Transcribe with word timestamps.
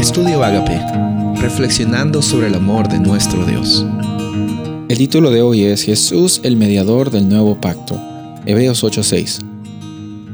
Estudio 0.00 0.42
Agape, 0.42 0.80
reflexionando 1.42 2.22
sobre 2.22 2.46
el 2.46 2.54
amor 2.54 2.88
de 2.88 2.98
nuestro 2.98 3.44
Dios. 3.44 3.84
El 4.88 4.96
título 4.96 5.30
de 5.30 5.42
hoy 5.42 5.64
es 5.64 5.82
Jesús 5.82 6.40
el 6.42 6.56
mediador 6.56 7.10
del 7.10 7.28
nuevo 7.28 7.60
pacto. 7.60 8.00
Hebreos 8.46 8.82
8:6. 8.82 9.40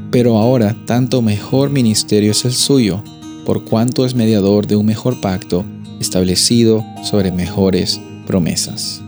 Pero 0.09 0.37
ahora 0.37 0.73
tanto 0.85 1.21
mejor 1.21 1.69
ministerio 1.69 2.31
es 2.31 2.45
el 2.45 2.53
suyo, 2.53 3.03
por 3.45 3.65
cuanto 3.65 4.05
es 4.05 4.15
mediador 4.15 4.67
de 4.67 4.77
un 4.77 4.85
mejor 4.85 5.19
pacto 5.19 5.65
establecido 5.99 6.85
sobre 7.03 7.33
mejores 7.33 7.99
promesas. 8.25 9.01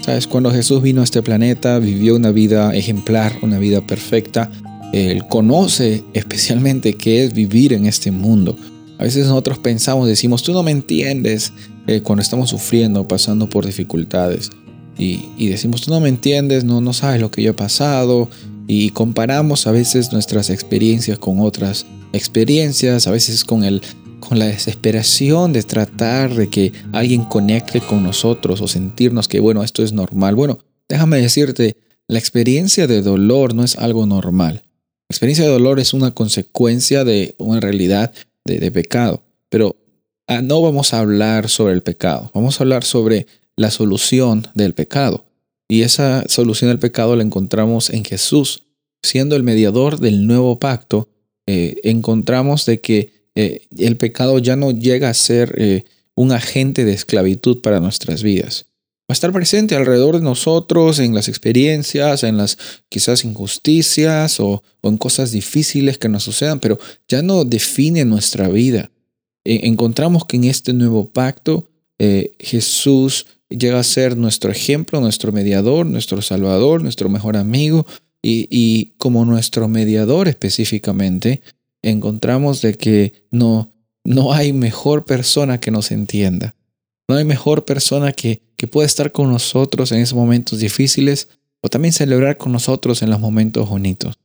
Sabes, 0.00 0.26
cuando 0.26 0.50
Jesús 0.50 0.82
vino 0.82 1.02
a 1.02 1.04
este 1.04 1.22
planeta, 1.22 1.78
vivió 1.78 2.16
una 2.16 2.32
vida 2.32 2.74
ejemplar, 2.74 3.34
una 3.42 3.60
vida 3.60 3.80
perfecta. 3.86 4.50
Él 4.92 5.28
conoce 5.28 6.02
especialmente 6.12 6.94
qué 6.94 7.24
es 7.24 7.32
vivir 7.32 7.72
en 7.72 7.86
este 7.86 8.10
mundo. 8.10 8.56
A 9.02 9.04
veces 9.04 9.26
nosotros 9.26 9.58
pensamos, 9.58 10.06
decimos, 10.06 10.44
tú 10.44 10.52
no 10.52 10.62
me 10.62 10.70
entiendes 10.70 11.52
eh, 11.88 12.02
cuando 12.02 12.22
estamos 12.22 12.50
sufriendo, 12.50 13.08
pasando 13.08 13.48
por 13.48 13.66
dificultades. 13.66 14.50
Y, 14.96 15.48
decimos, 15.48 15.80
tú 15.80 15.90
no 15.90 15.98
me 15.98 16.08
entiendes, 16.08 16.62
no, 16.62 16.80
no 16.80 16.92
sabes 16.92 17.20
lo 17.20 17.28
que 17.28 17.42
yo 17.42 17.50
he 17.50 17.54
pasado. 17.54 18.30
Y 18.68 18.90
comparamos 18.90 19.66
a 19.66 19.72
veces 19.72 20.12
nuestras 20.12 20.50
experiencias 20.50 21.18
con 21.18 21.40
otras 21.40 21.84
experiencias, 22.12 23.08
a 23.08 23.10
veces 23.10 23.42
con, 23.42 23.64
el, 23.64 23.82
con 24.20 24.38
la 24.38 24.46
desesperación 24.46 25.52
de 25.52 25.64
tratar 25.64 26.32
de 26.32 26.48
que 26.48 26.72
alguien 26.92 27.24
conecte 27.24 27.80
con 27.80 28.04
nosotros 28.04 28.60
o 28.60 28.68
sentirnos 28.68 29.26
que, 29.26 29.40
bueno, 29.40 29.64
esto 29.64 29.82
es 29.82 29.92
normal. 29.92 30.36
Bueno, 30.36 30.60
déjame 30.88 31.20
decirte, 31.20 31.74
la 32.06 32.20
experiencia 32.20 32.86
de 32.86 33.02
dolor 33.02 33.52
no 33.52 33.64
es 33.64 33.74
algo 33.74 34.06
normal. 34.06 34.62
La 35.08 35.14
experiencia 35.14 35.44
de 35.44 35.50
dolor 35.50 35.80
es 35.80 35.92
una 35.92 36.12
consecuencia 36.12 37.02
de 37.02 37.34
una 37.38 37.58
realidad 37.58 38.12
de, 38.44 38.70
pecado. 38.70 39.22
Pero 39.48 39.76
ah, 40.26 40.42
no 40.42 40.62
vamos 40.62 40.94
a 40.94 41.00
hablar 41.00 41.48
sobre 41.48 41.74
el 41.74 41.82
pecado, 41.82 42.30
vamos 42.34 42.60
a 42.60 42.64
hablar 42.64 42.84
sobre 42.84 43.26
la 43.56 43.70
solución 43.70 44.48
del 44.54 44.74
pecado. 44.74 45.26
Y 45.68 45.82
esa 45.82 46.24
solución 46.28 46.70
del 46.70 46.78
pecado 46.78 47.16
la 47.16 47.22
encontramos 47.22 47.90
en 47.90 48.04
Jesús. 48.04 48.64
Siendo 49.02 49.36
el 49.36 49.42
mediador 49.42 49.98
del 49.98 50.26
nuevo 50.26 50.58
pacto, 50.58 51.08
eh, 51.46 51.76
encontramos 51.82 52.66
de 52.66 52.80
que 52.80 53.12
eh, 53.34 53.66
el 53.76 53.96
pecado 53.96 54.38
ya 54.38 54.56
no 54.56 54.70
llega 54.70 55.08
a 55.08 55.14
ser 55.14 55.54
eh, 55.58 55.84
un 56.14 56.32
agente 56.32 56.84
de 56.84 56.92
esclavitud 56.92 57.62
para 57.62 57.80
nuestras 57.80 58.22
vidas. 58.22 58.66
A 59.12 59.14
estar 59.14 59.30
presente 59.30 59.76
alrededor 59.76 60.16
de 60.16 60.24
nosotros 60.24 60.98
en 60.98 61.14
las 61.14 61.28
experiencias, 61.28 62.24
en 62.24 62.38
las 62.38 62.56
quizás 62.88 63.26
injusticias 63.26 64.40
o, 64.40 64.62
en 64.82 64.96
cosas 64.96 65.32
difíciles 65.32 65.98
que 65.98 66.08
nos 66.08 66.22
sucedan, 66.22 66.60
pero 66.60 66.78
ya 67.08 67.20
no 67.20 67.44
define 67.44 68.06
nuestra 68.06 68.48
vida. 68.48 68.90
E, 69.44 69.68
encontramos 69.68 70.24
que 70.24 70.38
en 70.38 70.44
este 70.44 70.72
nuevo 70.72 71.12
pacto 71.12 71.68
eh, 71.98 72.32
Jesús 72.38 73.26
llega 73.50 73.78
a 73.78 73.84
ser 73.84 74.16
nuestro 74.16 74.50
ejemplo, 74.50 74.98
nuestro 74.98 75.30
mediador, 75.30 75.84
nuestro 75.84 76.22
salvador, 76.22 76.82
nuestro 76.82 77.10
mejor 77.10 77.36
amigo 77.36 77.84
y, 78.22 78.48
y 78.50 78.94
como 78.96 79.26
nuestro 79.26 79.68
mediador 79.68 80.26
específicamente, 80.26 81.42
encontramos 81.82 82.62
de 82.62 82.78
que 82.78 83.26
no, 83.30 83.74
no 84.04 84.32
hay 84.32 84.54
mejor 84.54 85.04
persona 85.04 85.60
que 85.60 85.70
nos 85.70 85.90
entienda. 85.90 86.56
No 87.12 87.18
hay 87.18 87.26
mejor 87.26 87.66
persona 87.66 88.10
que, 88.12 88.40
que 88.56 88.66
pueda 88.66 88.86
estar 88.86 89.12
con 89.12 89.30
nosotros 89.30 89.92
en 89.92 89.98
esos 89.98 90.16
momentos 90.16 90.60
difíciles 90.60 91.28
o 91.60 91.68
también 91.68 91.92
celebrar 91.92 92.38
con 92.38 92.52
nosotros 92.52 93.02
en 93.02 93.10
los 93.10 93.20
momentos 93.20 93.68
bonitos. 93.68 94.18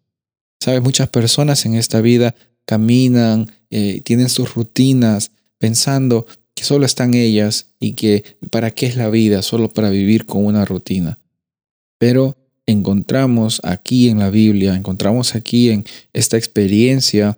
Sabes, 0.61 0.81
muchas 0.81 1.09
personas 1.09 1.65
en 1.65 1.75
esta 1.75 1.99
vida 1.99 2.33
caminan, 2.65 3.51
eh, 3.71 3.99
tienen 4.05 4.29
sus 4.29 4.55
rutinas, 4.55 5.31
pensando 5.57 6.27
que 6.55 6.63
solo 6.63 6.85
están 6.85 7.13
ellas 7.13 7.73
y 7.77 7.91
que 7.91 8.37
para 8.51 8.71
qué 8.71 8.85
es 8.85 8.95
la 8.95 9.09
vida, 9.09 9.41
solo 9.41 9.67
para 9.67 9.89
vivir 9.89 10.25
con 10.25 10.45
una 10.45 10.63
rutina. 10.63 11.19
Pero 11.97 12.37
encontramos 12.65 13.59
aquí 13.65 14.07
en 14.07 14.19
la 14.19 14.29
Biblia, 14.29 14.75
encontramos 14.75 15.35
aquí 15.35 15.71
en 15.71 15.83
esta 16.13 16.37
experiencia, 16.37 17.37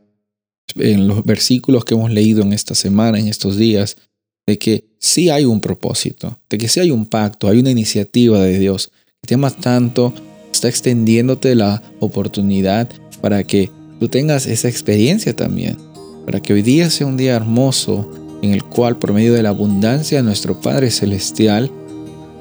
en 0.76 1.08
los 1.08 1.24
versículos 1.24 1.86
que 1.86 1.96
hemos 1.96 2.12
leído 2.12 2.44
en 2.44 2.54
esta 2.54 2.76
semana, 2.76 3.18
en 3.18 3.28
estos 3.28 3.58
días, 3.58 3.98
de 4.46 4.60
que 4.60 4.89
sí 5.00 5.30
hay 5.30 5.46
un 5.46 5.62
propósito, 5.62 6.38
de 6.50 6.58
que 6.58 6.68
sí 6.68 6.80
hay 6.80 6.92
un 6.92 7.06
pacto, 7.06 7.48
hay 7.48 7.60
una 7.60 7.72
iniciativa 7.72 8.40
de 8.40 8.60
Dios 8.60 8.92
que 9.22 9.28
te 9.28 9.34
ama 9.34 9.50
tanto, 9.50 10.14
está 10.52 10.68
extendiéndote 10.68 11.56
la 11.56 11.82
oportunidad 12.00 12.90
para 13.22 13.44
que 13.44 13.72
tú 14.00 14.10
tengas 14.10 14.46
esa 14.46 14.70
experiencia 14.70 15.36
también, 15.36 15.78
para 16.26 16.40
que 16.40 16.54
hoy 16.54 16.62
día 16.62 16.90
sea 16.90 17.08
un 17.08 17.18
día 17.18 17.36
hermoso 17.36 18.10
en 18.42 18.52
el 18.52 18.64
cual 18.64 18.98
por 18.98 19.14
medio 19.14 19.34
de 19.34 19.44
la 19.44 19.50
abundancia 19.50 20.18
de 20.20 20.24
nuestro 20.24 20.60
Padre 20.62 20.92
Celestial, 20.92 21.72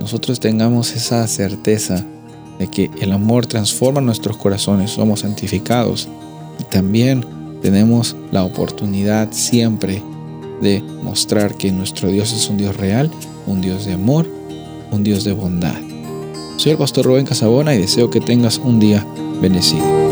nosotros 0.00 0.38
tengamos 0.38 0.94
esa 0.94 1.26
certeza 1.26 2.06
de 2.58 2.68
que 2.68 2.90
el 3.00 3.12
amor 3.12 3.46
transforma 3.46 4.00
nuestros 4.00 4.36
corazones, 4.36 4.90
somos 4.90 5.20
santificados. 5.20 6.08
Y 6.60 6.64
también 6.64 7.24
tenemos 7.62 8.16
la 8.32 8.44
oportunidad 8.44 9.32
siempre 9.32 10.02
de 10.60 10.82
mostrar 11.02 11.54
que 11.54 11.72
nuestro 11.72 12.08
Dios 12.08 12.32
es 12.32 12.48
un 12.48 12.56
Dios 12.56 12.76
real, 12.76 13.10
un 13.46 13.60
Dios 13.60 13.84
de 13.84 13.92
amor, 13.92 14.26
un 14.90 15.04
Dios 15.04 15.24
de 15.24 15.32
bondad. 15.32 15.80
Soy 16.56 16.72
el 16.72 16.78
pastor 16.78 17.04
Rubén 17.04 17.26
Casabona 17.26 17.74
y 17.74 17.78
deseo 17.78 18.10
que 18.10 18.20
tengas 18.20 18.58
un 18.58 18.80
día 18.80 19.06
bendecido. 19.40 20.07